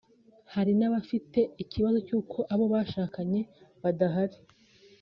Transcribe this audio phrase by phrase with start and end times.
[0.53, 3.41] hari n’abafite ikibazo cy’uko abo bashakanye
[3.81, 4.37] badahari